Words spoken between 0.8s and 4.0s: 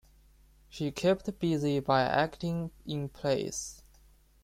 kept busy by acting in plays.